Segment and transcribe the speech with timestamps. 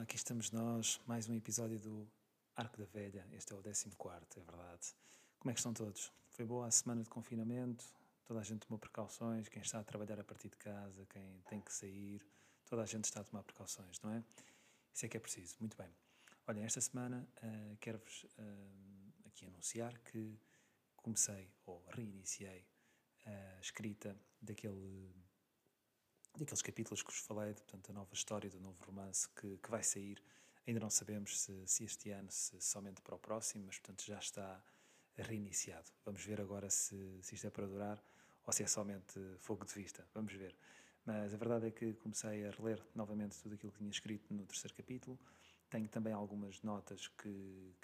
[0.00, 2.10] Aqui estamos nós, mais um episódio do
[2.56, 3.22] Arco da Velha.
[3.32, 3.86] Este é o 14,
[4.34, 4.94] é verdade.
[5.38, 6.10] Como é que estão todos?
[6.30, 7.84] Foi boa a semana de confinamento?
[8.24, 9.46] Toda a gente tomou precauções?
[9.50, 12.26] Quem está a trabalhar a partir de casa, quem tem que sair,
[12.64, 14.24] toda a gente está a tomar precauções, não é?
[14.94, 15.56] Isso é que é preciso.
[15.60, 15.94] Muito bem.
[16.46, 20.40] Olha, esta semana uh, quero-vos uh, aqui anunciar que
[20.96, 22.64] comecei ou reiniciei
[23.26, 25.14] a escrita daquele
[26.36, 29.70] daqueles capítulos que vos falei, de, portanto, a nova história do novo romance que, que
[29.70, 30.22] vai sair.
[30.66, 34.18] Ainda não sabemos se, se, este ano, se somente para o próximo, mas portanto já
[34.18, 34.62] está
[35.16, 35.90] reiniciado.
[36.04, 38.02] Vamos ver agora se, se isto é para durar
[38.46, 40.06] ou se é somente fogo de vista.
[40.14, 40.56] Vamos ver.
[41.04, 44.46] Mas a verdade é que comecei a reler novamente tudo aquilo que tinha escrito no
[44.46, 45.18] terceiro capítulo.
[45.68, 47.74] Tenho também algumas notas que,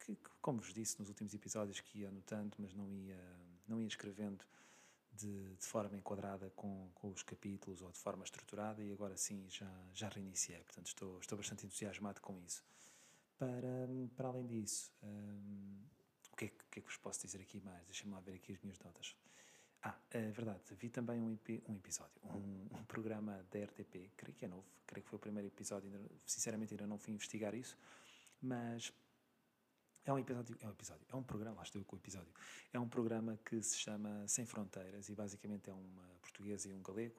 [0.00, 3.20] que, que como vos disse nos últimos episódios, que ia anotando, mas não ia,
[3.68, 4.44] não ia escrevendo
[5.26, 9.48] de, de, forma enquadrada com, com os capítulos ou de forma estruturada e agora sim
[9.48, 12.62] já, já reiniciei, portanto estou, estou bastante entusiasmado com isso.
[13.38, 15.82] Para, para além disso, um,
[16.32, 17.84] o que é, que é que vos posso dizer aqui mais?
[17.86, 19.16] Deixem-me lá ver aqui as minhas notas.
[19.82, 21.36] Ah, é verdade, vi também um,
[21.68, 25.20] um episódio, um, um, programa da RTP, creio que é novo, creio que foi o
[25.20, 25.90] primeiro episódio,
[26.24, 27.76] sinceramente ainda não fui investigar isso,
[28.40, 28.92] mas
[30.04, 32.32] é um episódio, é um episódio, é um programa, lá estou com o episódio.
[32.72, 36.82] É um programa que se chama Sem Fronteiras e basicamente é uma portuguesa e um
[36.82, 37.14] galego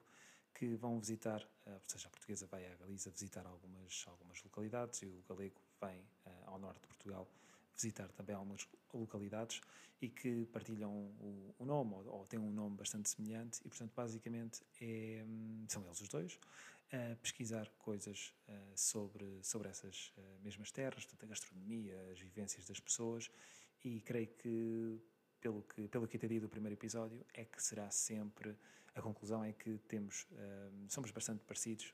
[0.53, 5.01] que vão visitar, eh, ou seja, a portuguesa vai à Galiza visitar algumas, algumas localidades
[5.01, 7.27] e o galego vem eh, ao norte de Portugal
[7.75, 9.61] visitar também algumas localidades
[10.01, 13.93] e que partilham o, o nome ou, ou, têm um nome bastante semelhante e, portanto,
[13.95, 16.39] basicamente é, hum, são eles os dois
[16.91, 22.65] a pesquisar coisas uh, sobre, sobre essas uh, mesmas terras, portanto, a gastronomia, as vivências
[22.65, 23.31] das pessoas.
[23.83, 24.99] E creio que
[25.41, 28.57] pelo que, pelo que entendi do primeiro episódio, é que será sempre,
[28.95, 31.93] a conclusão é que temos, uh, somos bastante parecidos,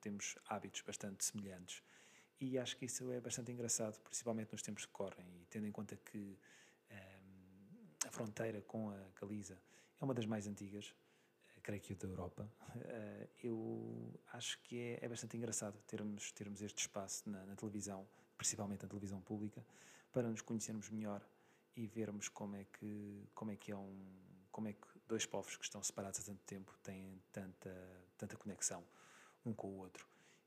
[0.00, 1.82] temos hábitos bastante semelhantes.
[2.40, 5.72] E acho que isso é bastante engraçado, principalmente nos tempos que correm, e tendo em
[5.72, 6.38] conta que
[8.06, 9.60] a fronteira com a Galiza
[10.00, 11.07] é uma das mais antigas, eh,
[11.62, 16.62] creio que o da Europa, uh, eu acho que é, é, bastante engraçado termos, termos
[16.62, 19.64] este espaço na, na, televisão, principalmente na televisão pública,
[20.12, 21.26] para nos conhecermos melhor
[21.76, 24.06] e vermos como é que, como é, que é um,
[24.50, 28.84] como é que dois povos que estão separados há tanto tempo têm tanta, tanta conexão
[29.44, 30.06] um com o outro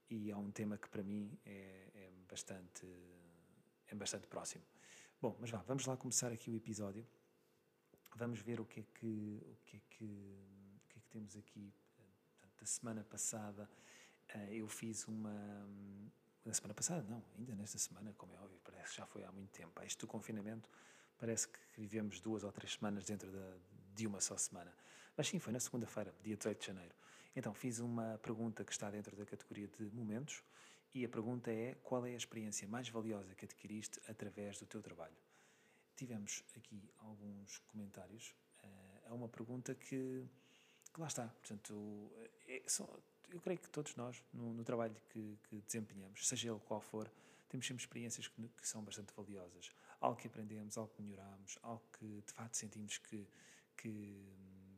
[0.10, 2.86] e é um tema que para mim é, é, bastante
[3.88, 4.64] é bastante próximo.
[5.22, 7.06] Bom, mas vá, vamos lá começar aqui o episódio.
[8.16, 10.38] Vamos ver o que é que, o que, é que
[11.12, 11.74] temos aqui.
[12.58, 13.70] Da semana passada
[14.30, 15.32] eh, eu fiz uma
[16.44, 19.32] na semana passada, não, ainda nesta semana, como é óbvio, parece que já foi há
[19.32, 19.80] muito tempo.
[20.00, 20.68] Do confinamento
[21.18, 23.60] parece que vivemos duas ou três semanas dentro de,
[23.94, 24.74] de uma só semana.
[25.16, 26.96] Mas sim, foi na segunda-feira, dia 18 de janeiro.
[27.36, 30.44] Então fiz uma pergunta que está dentro da categoria de momentos
[30.96, 34.82] e a pergunta é: qual é a experiência mais valiosa que adquiriste através do teu
[34.82, 35.16] trabalho?
[35.96, 38.34] Tivemos aqui alguns comentários.
[39.06, 40.26] É uma pergunta que
[41.00, 41.28] lá está.
[41.28, 42.12] Portanto,
[42.48, 42.88] é, só,
[43.30, 47.10] eu creio que todos nós, no, no trabalho que, que, desempenhamos, seja ele qual for,
[47.50, 49.72] temos sempre experiências que, que, são bastante valiosas.
[50.00, 53.28] Algo que aprendemos, algo que melhoramos, algo que de facto sentimos que,
[53.78, 54.34] que,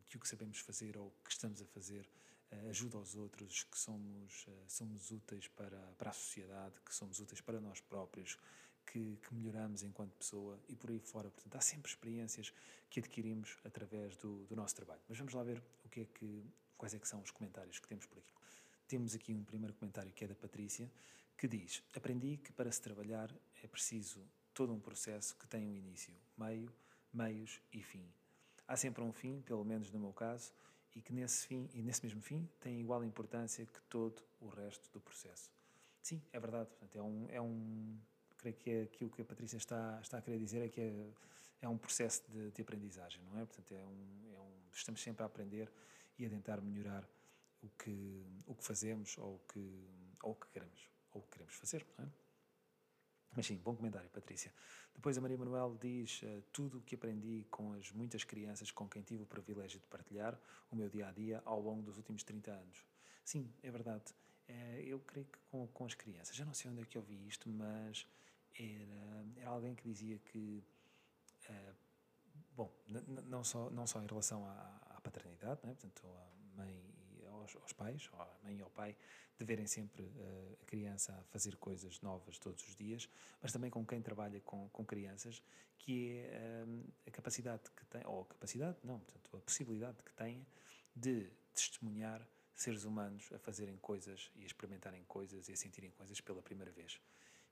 [0.07, 2.09] que o que sabemos fazer ou que estamos a fazer
[2.51, 7.19] uh, ajuda aos outros, que somos, uh, somos úteis para, para a sociedade, que somos
[7.19, 8.37] úteis para nós próprios,
[8.85, 11.29] que, que, melhoramos enquanto pessoa e por aí fora.
[11.29, 12.53] Portanto, há sempre experiências
[12.89, 15.01] que adquirimos através do, do nosso trabalho.
[15.07, 16.43] Mas vamos lá ver o que é que,
[16.77, 18.33] quais é que são os comentários que temos por aqui.
[18.87, 20.91] Temos aqui um primeiro comentário que é da Patrícia,
[21.37, 23.33] que diz: Aprendi que para se trabalhar
[23.63, 24.23] é preciso
[24.53, 26.71] todo um processo que tem um início, meio,
[27.11, 28.05] meios e fim.
[28.67, 30.53] Há sempre um fim, pelo menos no meu caso,
[30.95, 34.91] e que nesse fim e nesse mesmo fim tem igual importância que todo o resto
[34.91, 35.49] do processo.
[36.01, 36.69] Sim, é verdade.
[36.69, 37.97] Portanto, é um, é um
[38.43, 41.09] creio que é aquilo que a Patrícia está, está a querer dizer é que é,
[41.61, 43.45] é um processo de, de aprendizagem, não é?
[43.45, 45.71] Portanto, é um, é um, estamos sempre a aprender
[46.19, 47.07] e a tentar melhorar
[47.61, 49.89] o que, o que fazemos ou o que,
[50.21, 52.09] ou o que queremos, ou o que queremos fazer, não é?
[53.35, 54.53] Mas sim, bom comentário, Patrícia.
[54.93, 58.87] Depois a Maria Manuel diz uh, tudo o que aprendi com as muitas crianças com
[58.87, 60.39] quem tive o privilégio de partilhar
[60.69, 62.85] o meu dia a dia ao longo dos últimos 30 anos.
[63.25, 64.03] Sim, é verdade.
[64.47, 67.01] Uh, eu creio que com, com as crianças, já não sei onde é que eu
[67.01, 68.05] vi isto, mas
[68.57, 70.63] era, era alguém que dizia que,
[71.49, 71.75] uh,
[72.55, 72.71] bom,
[73.25, 75.73] não só, não só em relação à, à paternidade, né?
[75.73, 78.95] portanto, a mãe e aos, aos pais, a mãe e ao pai,
[79.37, 83.09] deverem sempre uh, a criança a fazer coisas novas todos os dias,
[83.41, 85.43] mas também com quem trabalha com, com crianças,
[85.77, 90.13] que é uh, a capacidade que tem, ou a capacidade, não, portanto, a possibilidade que
[90.13, 90.45] tem
[90.95, 96.21] de testemunhar seres humanos a fazerem coisas e a experimentarem coisas e a sentirem coisas
[96.21, 96.99] pela primeira vez.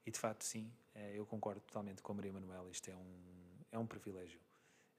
[0.05, 3.55] E de facto, sim, eh, eu concordo totalmente com a Maria Manuela, isto é um,
[3.71, 4.39] é um privilégio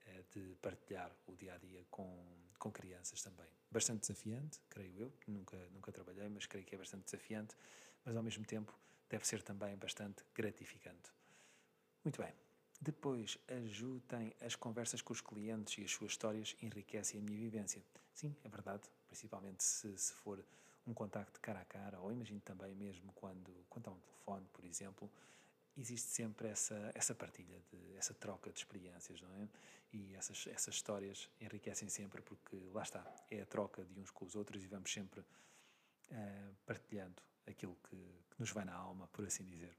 [0.05, 2.25] eh, de partilhar o dia a dia com,
[2.57, 3.47] com crianças também.
[3.69, 7.55] Bastante desafiante, creio eu, nunca, nunca trabalhei, mas creio que é bastante desafiante,
[8.05, 8.73] mas ao mesmo tempo
[9.09, 11.11] deve ser também bastante gratificante.
[12.03, 12.33] Muito bem.
[12.81, 17.81] Depois, ajudem as conversas com os clientes e as suas histórias enriquecem a minha vivência.
[18.13, 20.43] Sim, é verdade, principalmente se, se for
[20.85, 24.65] um contacto cara a cara, ou imagino também mesmo quando, quando há um telefone, por
[24.65, 25.11] exemplo,
[25.77, 29.49] existe sempre essa, essa partilha, de, essa troca de experiências, não é?
[29.91, 34.25] E essas, essas histórias enriquecem sempre porque, lá está, é a troca de uns com
[34.25, 39.25] os outros e vamos sempre uh, partilhando aquilo que, que nos vai na alma, por
[39.25, 39.75] assim dizer.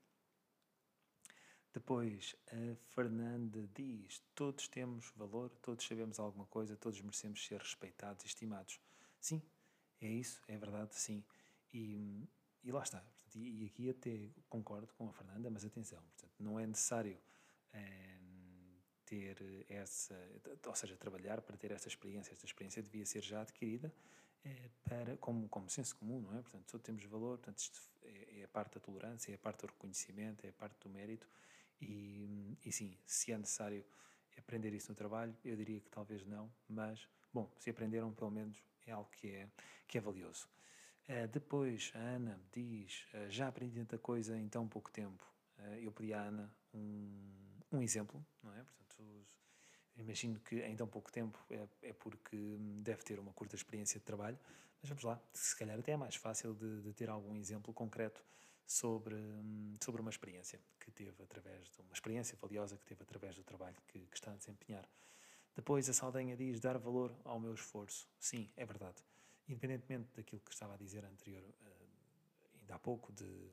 [1.73, 8.25] Depois, a Fernanda diz: Todos temos valor, todos sabemos alguma coisa, todos merecemos ser respeitados
[8.25, 8.79] e estimados.
[9.21, 9.43] Sim,
[10.06, 11.25] é isso, é verdade, sim.
[11.73, 12.29] E,
[12.62, 13.01] e lá está.
[13.01, 17.19] Portanto, e, e, aqui até concordo com a Fernanda, mas atenção, portanto, não é necessário
[17.73, 18.19] é,
[19.05, 20.15] ter essa,
[20.67, 22.33] ou seja, trabalhar para ter essa experiência.
[22.33, 23.93] Esta experiência devia ser já adquirida
[24.45, 26.43] é, para, como, como senso comum, não é?
[26.43, 29.61] Portanto, todos temos valor, portanto, isto é, é a parte da tolerância, é a parte
[29.61, 31.29] do reconhecimento, é a parte do mérito
[31.81, 33.85] e, e sim, se é necessário
[34.37, 38.62] aprender isso no trabalho, eu diria que talvez não, mas, bom, se aprenderam, pelo menos
[38.86, 39.48] é algo que é,
[39.86, 40.48] que é valioso.
[41.08, 45.22] Uh, depois, a Ana diz: uh, Já aprendi tanta coisa em tão pouco tempo.
[45.58, 47.32] Uh, eu pedi à Ana um,
[47.72, 48.64] um exemplo, não é?
[48.64, 49.26] Portanto,
[49.96, 52.36] imagino que em tão pouco tempo é, é, porque
[52.82, 54.38] deve ter uma curta experiência de trabalho,
[54.81, 58.25] mas vamos lá, se calhar até é mais fácil de, de ter algum exemplo concreto
[58.66, 59.16] sobre,
[59.82, 63.76] sobre uma experiência que teve através de uma experiência valiosa que teve através do trabalho
[63.88, 64.88] que, que está a desempenhar.
[65.55, 68.09] Depois a Saldanha diz dar valor ao meu esforço.
[68.19, 69.03] Sim, é verdade.
[69.49, 73.51] Independentemente daquilo que estava a dizer anterior, uh, ainda há pouco, de,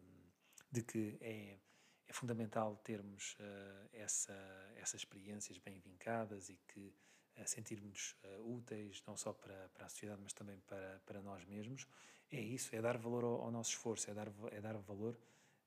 [0.72, 1.60] de que é,
[2.08, 4.34] é fundamental termos uh, essa,
[4.78, 6.96] essas experiências bem vincadas e que
[7.38, 11.88] uh, sentirmos úteis, não só para, para a sociedade, mas também para, para nós mesmos.
[12.32, 15.20] É isso, é dar valor ao, ao nosso esforço, é dar, é dar valor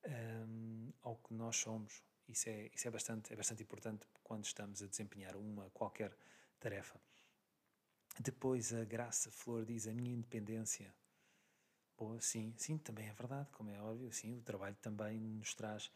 [0.06, 2.02] um, ao que nós somos.
[2.28, 6.16] Isso é, isso é, bastante, é bastante importante quando estamos a desempenhar uma qualquer
[6.58, 7.00] tarefa.
[8.18, 10.94] Depois a Graça Flor diz a minha independência.
[11.96, 15.90] Boa, sim, sim, também é verdade, como é óbvio, sim, o trabalho também nos traz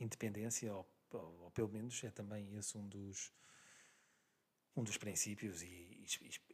[0.00, 3.32] independência, ou, ou, ou pelo menos é também esse um dos,
[4.76, 6.04] um dos princípios e, e,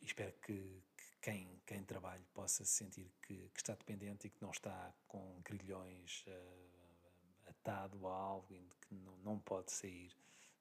[0.02, 4.50] espero que, que, quem, quem trabalhe possa sentir que, que, está dependente e que não
[4.50, 6.77] está com grilhões uh,
[7.48, 10.12] atado a algo e que não, não pode sair,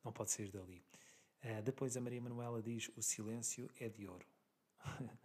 [0.03, 0.83] não pode sair dali.
[1.43, 4.25] Uh, depois a Maria Manuela diz: o silêncio é de ouro.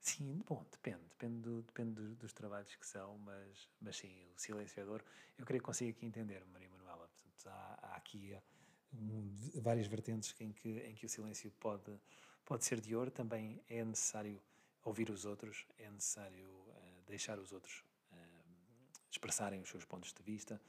[0.00, 4.38] sim, bom, depende, depende, do, depende do, dos trabalhos que são, mas, mas sim, o
[4.38, 5.04] silêncio é de ouro.
[5.38, 7.08] Eu creio que consigo aqui entender, Maria Manuela.
[7.08, 8.36] Portanto, há, há aqui
[8.92, 11.92] um, várias vertentes em que, em que o silêncio pode,
[12.44, 13.10] pode ser de ouro.
[13.10, 14.40] Também é necessário
[14.84, 18.16] ouvir os outros, é necessário uh, deixar os outros uh,
[19.10, 20.60] expressarem os seus pontos de vista.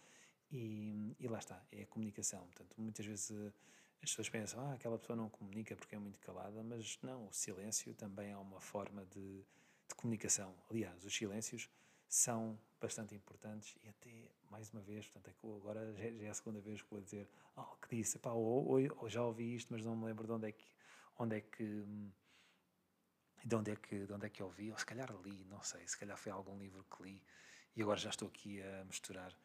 [0.52, 2.46] E, e, lá está, é a comunicação.
[2.46, 3.54] Portanto, muitas vezes uh,
[4.02, 7.34] as pessoas pensam, ah, aquela pessoa não comunica porque é muito calada, mas não, o
[7.34, 10.56] silêncio também é uma forma de, de comunicação.
[10.70, 11.70] Aliás, os silêncios
[12.08, 16.62] são bastante importantes e até, mais uma vez, portanto, é agora já, é a segunda
[16.62, 19.84] vez que vou dizer algo que disse, pá, ou, ou, ou, já ouvi isto, mas
[19.84, 20.66] não me lembro de onde é que,
[21.18, 21.84] onde é que,
[23.44, 25.88] de onde é que, de onde é que ouvi, ou se calhar li, não sei,
[25.88, 27.24] se calhar foi algum livro que li
[27.76, 29.36] e agora já estou aqui a misturar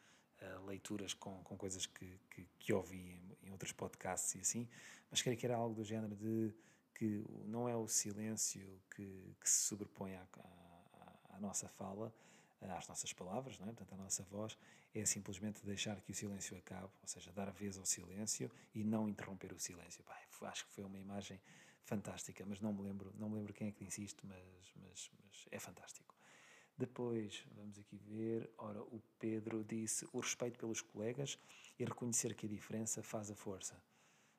[0.43, 2.99] uh, leituras com, com coisas que, que, que ouvi
[3.43, 4.69] em, em, outros podcasts e assim,
[5.11, 6.55] mas creio que era algo do género de
[6.95, 12.13] que não é o silêncio que, que se sobrepõe à, à, à nossa fala,
[12.61, 13.73] às nossas palavras, não é?
[13.73, 14.57] portanto, a nossa voz,
[14.95, 19.09] é simplesmente deixar que o silêncio acabe, ou seja, dar vez ao silêncio e não
[19.09, 20.05] interromper o silêncio.
[20.43, 21.41] Acho que foi uma imagem
[21.85, 25.11] fantástica, mas não me lembro, não me lembro quem é que disse isto, mas, mas,
[25.25, 26.10] mas é fantástico.
[26.81, 31.39] Depois, vamos aqui ver, ora, o Pedro disse o respeito pelos colegas
[31.79, 33.77] e reconhecer que a diferença faz a força.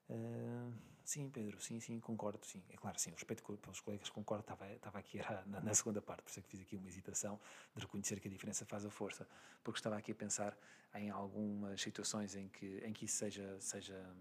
[0.10, 0.74] Uh,
[1.06, 2.64] sim, Pedro, sim, sim, concordo, sim.
[2.72, 6.02] É claro, sim, o respeito pelos colegas, concordo, estava, estava aqui era na, na, segunda
[6.02, 7.40] parte, por isso é que fiz aqui uma hesitação
[7.76, 9.28] de reconhecer que a diferença faz a força,
[9.64, 10.58] porque estava aqui a pensar
[10.96, 14.16] em algumas situações em que, em que isso seja, seja,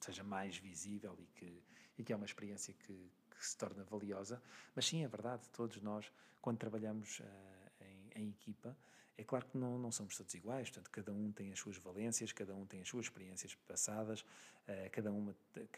[0.00, 1.62] seja mais visível e que,
[1.96, 4.42] e que é uma experiência que, que se torna valiosa,
[4.74, 6.10] mas sim, é verdade, todos nós,
[6.40, 7.24] quando trabalhamos uh,
[7.80, 8.76] em, em equipa,
[9.16, 12.32] é claro que não, não somos todos iguais, portanto, cada um tem as suas valências,
[12.32, 15.34] cada um tem as suas experiências passadas, uh, cada, uma,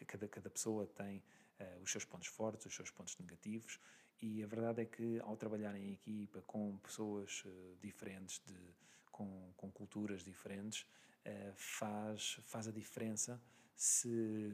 [0.07, 1.19] cada, cada pessoa tem
[1.61, 3.79] uh, os seus pontos fortes, os seus pontos negativos,
[4.23, 7.45] E a verdade é que ao trabalhar em equipa com pessoas
[7.83, 8.75] diferentes, de,
[9.13, 10.87] com, com culturas diferentes,
[11.55, 13.39] faz, faz a diferença
[13.77, 14.53] se,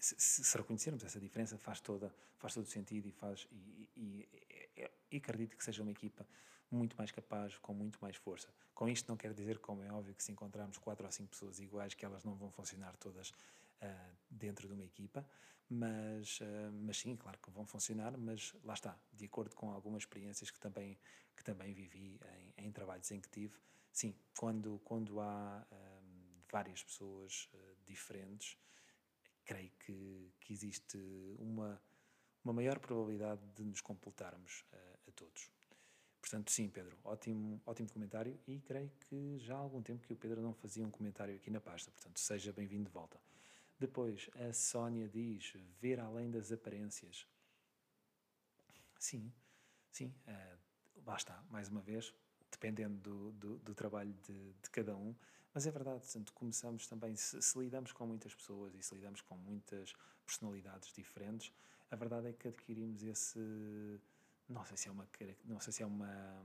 [0.00, 5.16] se, se, reconhecermos essa diferença, faz, toda, faz todo sentido e, faz, e, e, e,
[5.16, 6.26] acredito que seja uma equipa
[6.70, 8.48] muito mais capaz, com muito mais força.
[8.74, 11.58] Com isto não quer dizer, como é óbvio, que se encontrarmos quatro ou cinco pessoas
[11.58, 15.26] iguais, que elas não vão funcionar todas uh, dentro de uma equipa,
[15.68, 20.02] mas, uh, mas sim, claro que vão funcionar, mas lá está, de acordo com algumas
[20.02, 20.98] experiências que também,
[21.36, 22.20] que também vivi
[22.56, 23.58] em, em trabalhos em que tive,
[23.92, 26.00] sim, quando, quando há ah,
[26.50, 28.56] várias pessoas uh, diferentes,
[29.50, 30.96] creio que, que existe
[31.40, 31.82] uma,
[32.44, 34.64] uma maior probabilidade de nos completarmos
[35.08, 35.50] a todos.
[36.20, 40.16] Portanto, sim, Pedro, ótimo, ótimo comentário e creio que já há algum tempo que o
[40.16, 43.20] Pedro não fazia um comentário aqui na pasta, portanto, seja bem-vindo de volta.
[43.76, 47.26] Depois, a Sónia diz: ver além das aparências.
[49.00, 49.32] Sim,
[49.90, 50.58] sim, uh,
[51.04, 52.14] lá está, mais uma vez,
[52.52, 55.16] dependendo do, do, do trabalho de, de, cada um,
[55.52, 59.20] mas é verdade, portanto, começamos também, se, se, lidamos com muitas pessoas e se lidamos
[59.20, 61.52] com muitas personalidades diferentes,
[61.90, 63.38] a verdade é que adquirimos esse
[64.48, 65.08] não sei se é uma
[65.44, 66.42] não sei se é uma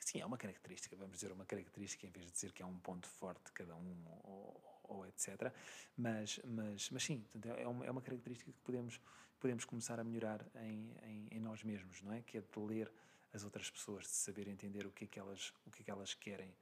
[0.00, 2.78] sim é uma característica vamos dizer uma característica em vez de dizer que é um
[2.78, 5.52] ponto forte de cada um ou, ou etc
[5.96, 7.24] mas mas mas sim
[7.58, 9.00] é uma, é uma característica que podemos
[9.40, 12.22] podemos começar a melhorar em, em, em nós mesmos não é?
[12.22, 12.92] Que é de ler
[13.32, 15.90] as outras pessoas de saber entender o que é que elas o que é que
[15.90, 16.54] elas querem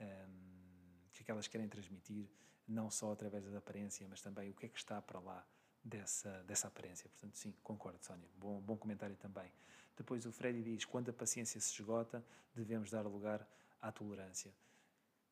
[0.00, 0.61] um,
[1.22, 2.28] que é que elas querem transmitir
[2.66, 5.46] não só através da aparência mas também o que é que está para lá
[5.84, 9.50] dessa dessa aparência portanto sim concordo Sónia bom bom comentário também
[9.96, 12.24] depois o Freddy diz: quando a paciência se esgota,
[12.54, 13.46] devemos dar lugar
[13.80, 14.52] à tolerância.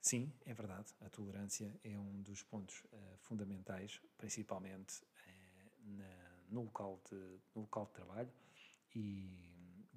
[0.00, 0.94] Sim, é verdade.
[1.00, 7.16] A tolerância é um dos pontos uh, fundamentais, principalmente uh, na, no, local de,
[7.54, 8.32] no local de trabalho
[8.94, 9.49] e,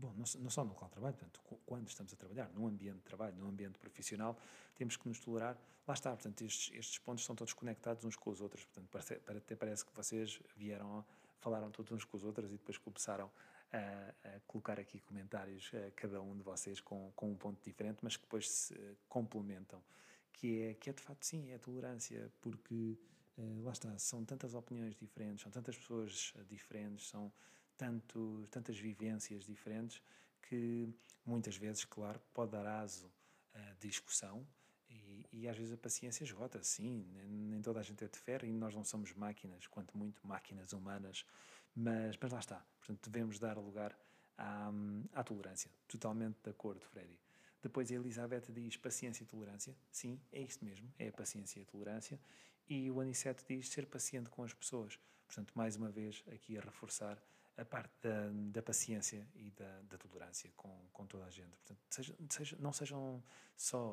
[0.04, 3.04] bom, não, só no local de trabalho, portanto, quando estamos a trabalhar, num ambiente de
[3.04, 4.38] trabalho, num ambiente profissional,
[4.76, 5.58] temos que nos tolerar.
[5.88, 8.66] Lá está, portanto, estes, estes pontos são todos conectados uns com os outros.
[8.66, 11.06] Portanto, parece, até parece que vocês vieram,
[11.40, 13.32] falaram todos uns com os outros e depois começaram
[13.72, 18.00] a, a colocar aqui comentários, a cada um de vocês com, com um ponto diferente,
[18.02, 18.76] mas que depois se
[19.08, 19.82] complementam,
[20.34, 22.98] que é, que é de facto sim, é a tolerância, porque
[23.38, 27.32] uh, lá está, são tantas opiniões diferentes, são tantas pessoas diferentes, são
[27.78, 30.02] tanto, tantas vivências diferentes,
[30.44, 30.88] que
[31.26, 33.12] muitas vezes, claro, pode dar aso
[33.54, 34.46] à discussão,
[34.90, 38.46] e, e, às vezes a paciência esgota, sim, nem toda a gente é de ferro
[38.46, 41.26] e nós não somos máquinas, quanto muito máquinas humanas
[41.76, 42.66] mas, mas lá está.
[42.78, 43.98] Portanto, devemos dar lugar
[44.38, 44.72] à,
[45.14, 45.72] à tolerância.
[45.88, 47.20] Totalmente de acordo, Freddy.
[47.62, 49.76] Depois a Elizabeth diz paciência e tolerância.
[49.92, 52.20] Sim, é isto mesmo, é a paciência e a tolerância.
[52.68, 55.00] E o Aniceto diz ser paciente com as pessoas.
[55.26, 57.22] Portanto, mais uma vez, aqui a reforçar
[57.58, 61.56] a parte da, da paciência e da, da, tolerância com, com toda a gente.
[61.58, 63.24] Portanto, seja, seja, não sejam
[63.56, 63.92] só,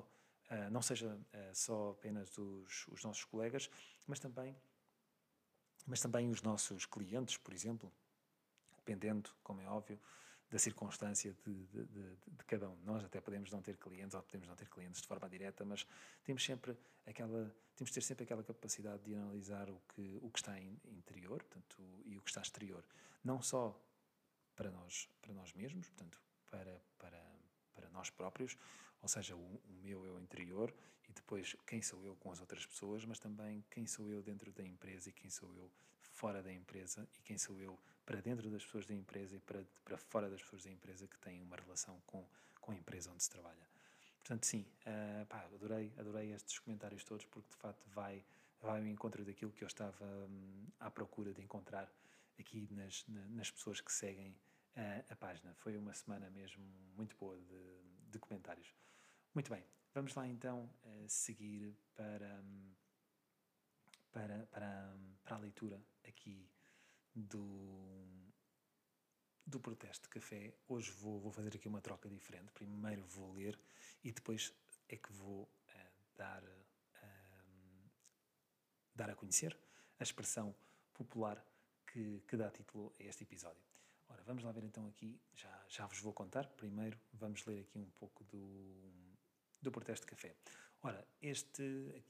[0.51, 3.71] uh, não seja uh, só apenas os, os nossos colegas,
[4.07, 4.57] mas também
[5.87, 7.93] mas também os nossos clientes, por exemplo,
[8.77, 9.99] dependendo, como é óbvio,
[10.51, 12.77] da circunstância de, de, de, de, cada um.
[12.85, 15.87] Nós até podemos não ter clientes ou podemos não ter clientes de forma direta, mas
[16.25, 16.77] temos sempre
[17.07, 21.43] aquela, temos de ter sempre aquela capacidade de analisar o que, o que está interior
[21.45, 22.85] portanto, e o que está exterior.
[23.25, 23.81] Não só
[24.57, 27.25] para nós, para nós mesmos, portanto, para, para,
[27.73, 28.57] para nós próprios,
[29.01, 30.75] ou seja, o, o meu eu interior
[31.09, 34.53] e depois quem sou eu com as outras pessoas, mas também quem sou eu dentro
[34.53, 38.51] da empresa e quem sou eu fora da empresa e quem sou eu para dentro
[38.51, 41.57] das pessoas da empresa e para, para fora das pessoas da empresa que têm uma
[41.57, 42.27] relação com,
[42.61, 43.69] com a empresa onde se trabalha.
[44.23, 48.25] Portanto, sim, uh, pá, adorei, adorei estes comentários todos porque de facto vai,
[48.61, 51.91] vai ao encontro daquilo que eu estava um, à procura de encontrar
[52.39, 54.31] aqui nas, nas pessoas que seguem
[54.77, 55.55] uh, a página.
[55.55, 56.65] Foi uma semana mesmo
[56.97, 58.75] muito boa de, de comentários.
[59.35, 59.65] Muito bem,
[59.95, 62.45] vamos lá então uh, seguir para,
[64.13, 66.49] para, para, para a leitura aqui
[67.15, 68.07] do,
[69.47, 70.55] do protesto de café.
[70.69, 72.53] Hoje vou, vou fazer aqui uma troca diferente.
[72.53, 73.59] Primeiro vou ler
[74.03, 74.53] e depois
[74.89, 75.49] é que vou uh,
[76.17, 77.91] dar, uh,
[78.95, 79.57] dar a conhecer
[79.99, 80.55] a expressão
[80.95, 81.45] popular
[81.87, 83.63] que, que dá título a este episódio.
[84.09, 86.47] Ora, vamos lá ver então aqui, já, já vos vou contar.
[86.49, 88.91] Primeiro vamos ler aqui um pouco do,
[89.61, 90.35] do protesto de café.
[90.83, 91.63] Ora, este,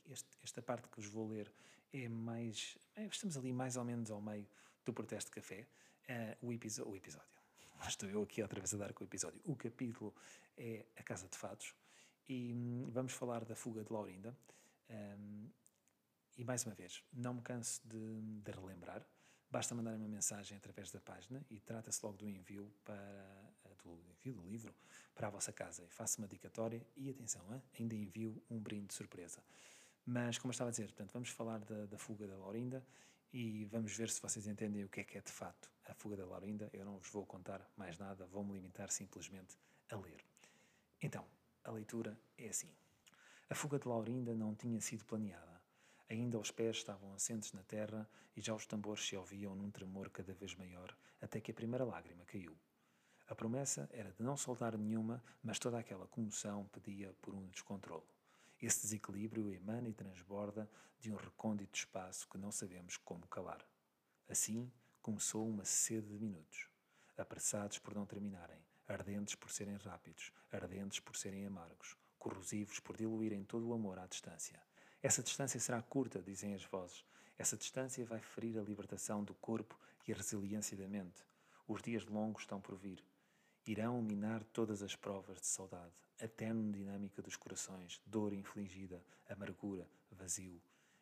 [0.07, 1.53] este, esta parte que vos vou ler
[1.93, 2.79] é mais.
[2.95, 4.47] É, estamos ali mais ou menos ao meio
[4.91, 5.67] do protesto café.
[6.09, 7.41] Uh, o, o episódio.
[7.87, 9.41] Estou eu aqui outra vez a dar com o episódio.
[9.45, 10.15] O capítulo
[10.57, 11.75] é A Casa de Fados
[12.29, 14.37] e hum, vamos falar da fuga de Laurinda.
[14.91, 15.49] Um,
[16.37, 19.07] e mais uma vez, não me canso de, de relembrar
[19.51, 23.27] basta mandar uma mensagem através da página e trata-se logo do envio para
[23.83, 24.75] do envio do livro
[25.15, 25.87] para a vossa casa.
[25.89, 27.63] Faço uma dedicatória e atenção, hein?
[27.79, 29.43] ainda envio um brinde de surpresa.
[30.05, 32.85] Mas, como eu estava a dizer, portanto, vamos falar da, da fuga da Laurinda
[33.33, 36.17] e vamos ver se vocês entendem o que é que é de fato a fuga
[36.17, 36.71] da Laurinda.
[36.73, 39.59] Eu não vos vou contar mais nada, vou-me limitar simplesmente
[39.91, 40.25] a ler.
[41.03, 41.27] Então,
[41.65, 42.73] a leitura é assim.
[43.49, 45.61] A fuga de Laurinda não tinha sido planeada.
[46.09, 50.11] Ainda os pés estavam assentes na terra e já os tambores se ouviam num tremor
[50.11, 52.57] cada vez maior, até que a primeira lágrima caiu.
[53.27, 58.07] A promessa era de não soltar nenhuma, mas toda aquela comoção pedia por um descontrole.
[58.61, 63.67] Esse desequilíbrio emana e transborda de um recôndito espaço que não sabemos como calar.
[64.29, 66.69] Assim começou uma sede de minutos,
[67.17, 73.45] apressados por não terminarem, ardentes por serem rápidos, ardentes por serem amargos, corrosivos por diluírem
[73.45, 74.61] todo o amor à distância.
[75.03, 77.03] Essa distância será curta, dizem as vozes.
[77.39, 81.25] Essa distância vai ferir a libertação do corpo e a resiliência da mente.
[81.67, 83.03] Os dias longos estão por vir
[83.67, 89.89] irão minar todas as provas de saudade, a tenue dinâmica dos corações, dor infligida, amargura,
[90.11, 90.61] vazio.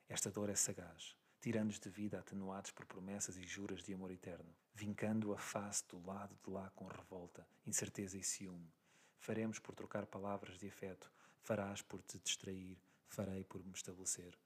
[0.08, 4.54] Esta dor é sagaz, tira-nos de vida atenuados por promessas e juras de amor eterno,
[4.74, 8.72] vincando a face do lado de lá com revolta, incerteza e ciúme.
[9.18, 11.10] Faremos por trocar palavras de afeto,
[11.42, 14.38] farás por te distrair, farei por me estabelecer.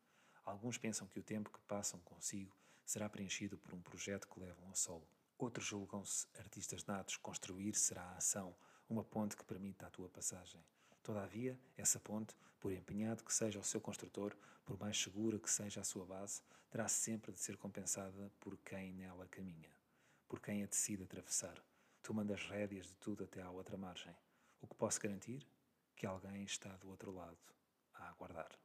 [0.45, 4.67] Alguns pensam que o tempo que passam consigo será preenchido por um projeto que levam
[4.67, 5.07] ao sol.
[5.43, 7.17] Outros julgam-se artistas natos.
[7.17, 8.55] Construir será a ação,
[8.89, 10.65] uma ponte que permita a tua passagem.
[11.03, 15.81] Todavia, essa ponte, por empenhado que seja o seu construtor, por mais segura que seja
[15.81, 19.77] a sua base, terá sempre de ser compensada por quem nela caminha,
[20.29, 21.61] por quem a decide atravessar,
[22.05, 24.15] tomando as rédeas de tudo até à outra margem.
[24.61, 25.45] O que posso garantir?
[25.97, 27.37] Que alguém está do outro lado
[27.95, 28.57] a aguardar.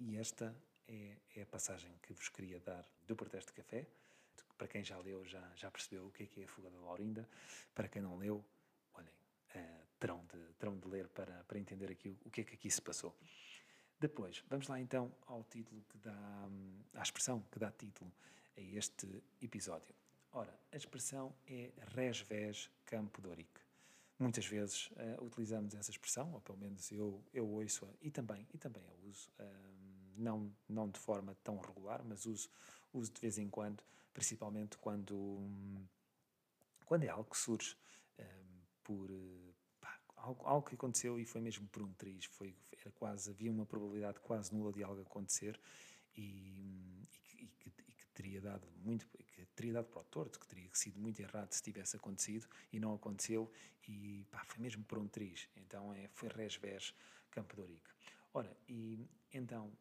[0.00, 0.56] E esta
[0.88, 3.86] é, é a passagem que vos queria dar do Protesto de Café.
[4.56, 6.78] Para quem já leu, já, já percebeu o que é, que é a Fuga da
[6.78, 7.28] Laurinda.
[7.74, 8.44] Para quem não leu,
[8.94, 9.14] olhem,
[9.54, 12.54] uh, terão, de, terão de ler para, para entender aqui o, o que é que
[12.54, 13.16] aqui se passou.
[13.98, 16.48] Depois, vamos lá então ao título que dá,
[16.94, 18.12] à expressão que dá título
[18.56, 19.94] a este episódio.
[20.32, 23.50] Ora, a expressão é res ves campo doric.
[24.18, 28.58] Muitas vezes uh, utilizamos essa expressão, ou pelo menos eu, eu ouço-a e também, e
[28.58, 29.30] também a uso.
[29.38, 29.83] Uh,
[30.16, 32.48] não, não de forma tão regular, mas uso,
[32.92, 35.40] uso de vez em quando, principalmente quando,
[36.84, 37.76] quando é algo que surge
[38.18, 38.24] um,
[38.82, 39.10] por
[39.80, 43.50] pá, algo, algo que aconteceu e foi mesmo por um triz, foi, era quase, havia
[43.50, 45.60] uma probabilidade quase nula de algo acontecer
[46.16, 50.04] e, e, que, e, que, e que, teria dado muito, que teria dado para o
[50.04, 53.50] torto, que teria sido muito errado se tivesse acontecido e não aconteceu
[53.88, 56.94] e pá, foi mesmo por um triz, então é, foi res-vers
[57.30, 57.80] Campo de
[58.32, 59.72] Ora, e então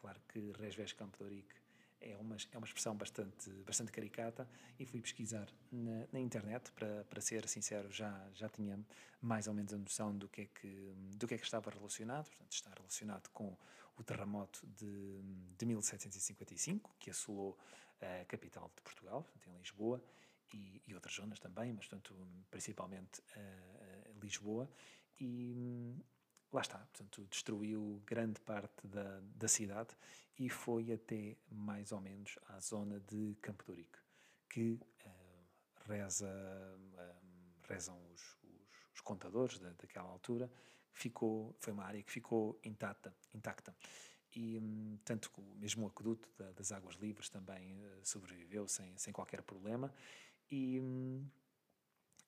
[0.00, 1.54] claro que Resves Campo de Ourique
[2.00, 7.04] é uma, é uma expressão bastante, bastante caricata e fui pesquisar na, na, internet, para,
[7.04, 8.78] para ser sincero, já, já tinha
[9.20, 12.26] mais ou menos a noção do que, é que, do que é que estava relacionado,
[12.28, 13.54] portanto está relacionado com
[13.98, 15.20] o terremoto de,
[15.58, 17.58] de 1755, que assolou
[18.00, 20.02] a capital de Portugal, portanto, em Lisboa,
[20.54, 22.14] e, e outras zonas também, mas portanto,
[22.50, 24.68] principalmente uh, Lisboa,
[25.20, 25.94] e
[26.52, 29.96] lá está, portanto, destruiu grande parte da, da cidade
[30.38, 33.98] e foi até mais ou menos à zona de Campo de Ourique,
[34.48, 40.50] que uh, reza, uh, rezam os, os, os contadores da, daquela altura,
[40.92, 43.74] ficou, foi uma área que ficou intacta, intacta.
[44.34, 48.96] E um, tanto que o mesmo aqueduto da, das águas livres também uh, sobreviveu sem,
[48.96, 49.92] sem qualquer problema.
[50.50, 51.28] E, um,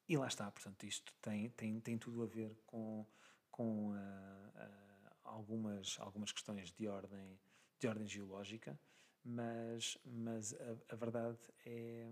[0.08, 3.06] e lá está, portanto, isto tem, tem, tem tudo a ver com
[3.52, 7.38] com uh, uh, algumas, algumas questões de ordem,
[7.78, 8.76] de ordem geológica,
[9.24, 12.10] mas, mas a, a verdade é,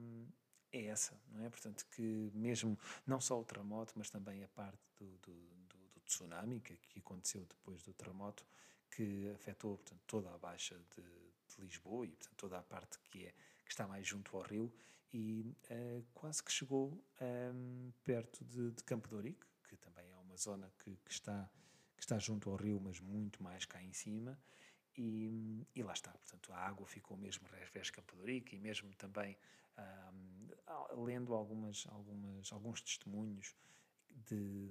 [0.72, 1.50] é essa, não é?
[1.50, 6.00] Portanto, que mesmo não só o terremoto, mas também a parte do, do, do, do
[6.06, 8.46] tsunami que, que, aconteceu depois do terremoto,
[8.90, 13.26] que afetou portanto, toda a baixa de, de Lisboa e portanto, toda a parte que,
[13.26, 13.32] é,
[13.64, 14.72] que está mais junto ao rio
[15.12, 20.16] e uh, quase que chegou um, perto de, de Campo de Ourique, que também é
[20.16, 21.48] uma zona que, que, está,
[21.96, 24.38] que está junto ao rio, mas muito mais cá em cima.
[24.96, 29.36] E, e lá está, portanto, a água ficou mesmo revés Capodorica e mesmo também
[29.78, 33.54] um, lendo algumas, algumas, alguns testemunhos
[34.10, 34.70] de,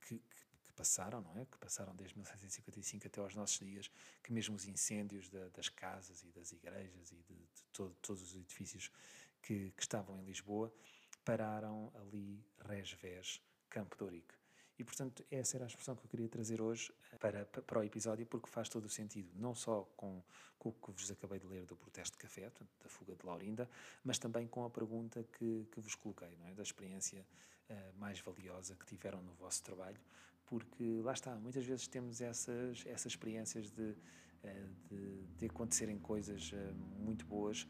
[0.00, 1.44] que, que, que, passaram, não é?
[1.44, 3.90] Que passaram desde 1755 até aos nossos dias,
[4.22, 8.22] que mesmo os incêndios da, das casas e das igrejas e de, de todo, todos
[8.22, 8.90] os edifícios
[9.42, 10.72] que, que estavam em Lisboa
[11.24, 14.39] pararam ali resvés Campo de.
[14.80, 17.84] E, portanto, essa era a expressão que eu queria trazer hoje eh, para, para o
[17.84, 20.22] episódio, porque faz todo o sentido, não só com,
[20.58, 23.26] com o que vos acabei de ler do protesto de café, portanto, da fuga de
[23.26, 23.68] Laurinda,
[24.02, 26.54] mas também com a pergunta que, que vos coloquei, não é?
[26.54, 27.26] da experiência
[27.68, 30.00] uh, mais valiosa que tiveram no vosso trabalho,
[30.46, 33.96] porque lá está, muitas vezes temos essas, essas experiências de, uh,
[34.88, 36.52] de, de, acontecerem coisas
[36.98, 37.68] muito boas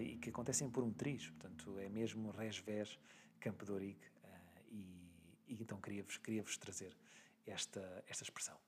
[0.00, 2.98] e que acontecem por um triz, portanto, é mesmo vers
[3.38, 4.10] Campo de Ourique,
[4.72, 5.07] e
[5.48, 6.96] e então queria-vos queria -vos trazer
[7.46, 8.58] esta, esta expressão.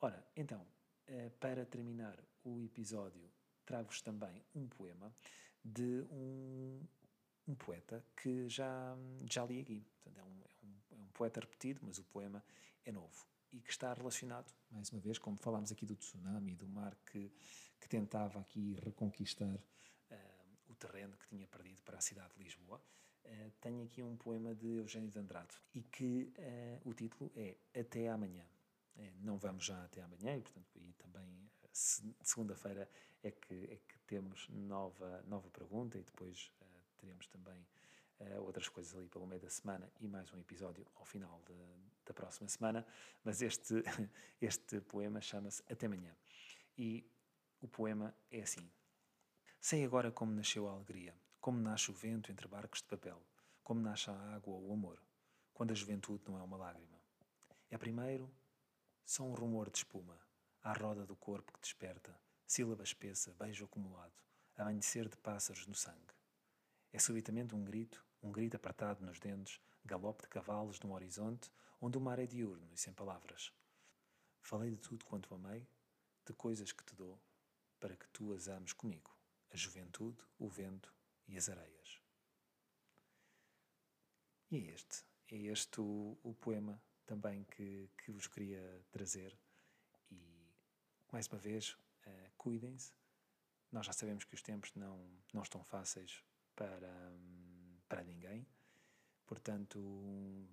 [0.00, 0.66] Ora, então,
[1.06, 3.30] eh, para terminar o episódio,
[3.64, 5.14] trago-vos também um poema
[5.64, 6.80] de um,
[7.48, 9.86] um poeta que já, já li aqui.
[10.02, 12.44] Portanto, é, um, é, um, é um poeta repetido, mas o poema
[12.84, 16.68] é novo e que está relacionado, mais uma vez, como falámos aqui do tsunami, do
[16.68, 17.32] mar que,
[17.80, 22.82] que tentava aqui reconquistar uh, o terreno que tinha perdido para a cidade de Lisboa.
[23.26, 27.56] Uh, tenho aqui um poema de Eugênio de Andrade e que uh, o título é
[27.78, 28.46] Até Amanhã.
[28.96, 32.88] É, não vamos já até amanhã e, portanto, e também se, segunda-feira
[33.22, 36.64] é que, é que temos nova, nova pergunta e depois uh,
[36.98, 37.66] teremos também
[38.38, 41.52] outras coisas ali pelo meio da semana e mais um episódio ao final de,
[42.06, 42.86] da próxima semana.
[43.22, 43.74] Mas este,
[44.40, 46.16] este poema chama-se Até Amanhã.
[46.78, 47.06] E
[47.60, 48.70] o poema é assim.
[49.60, 51.14] Sei agora como nasceu a alegria
[51.46, 53.22] como nasce o vento entre barcos de papel,
[53.62, 55.00] como nasce a água ou o amor,
[55.54, 56.98] quando a juventude não é uma lágrima.
[57.70, 58.28] É primeiro
[59.04, 60.18] só um rumor de espuma,
[60.60, 64.20] à roda do corpo que desperta, sílaba espessa, beijo acumulado,
[64.56, 66.12] amanhecer de pássaros no sangue.
[66.92, 71.48] É subitamente um grito, um grito apertado nos dentes, galope de cavalos num horizonte
[71.80, 73.52] onde o mar é diurno e sem palavras.
[74.42, 75.64] Falei de tudo quanto amei,
[76.26, 77.22] de coisas que te dou,
[77.78, 79.16] para que tu as ames comigo,
[79.52, 80.92] a juventude, o vento,
[81.28, 82.00] e as areias.
[84.50, 89.36] E é este, é este o, o poema também que, que vos queria trazer.
[90.10, 90.20] E,
[91.12, 91.72] mais uma vez,
[92.06, 92.92] uh, cuidem-se.
[93.72, 96.22] Nós já sabemos que os tempos não, não estão fáceis
[96.54, 97.12] para,
[97.88, 98.46] para ninguém.
[99.26, 99.80] Portanto,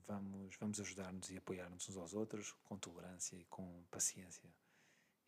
[0.07, 4.49] vamos, vamos ajudar-nos e apoiar-nos uns aos outros com tolerância e com paciência.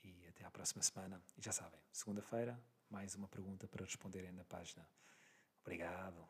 [0.03, 1.21] E até à próxima semana.
[1.37, 4.87] E já sabem, segunda-feira, mais uma pergunta para responderem na página
[5.65, 6.29] Obrigado.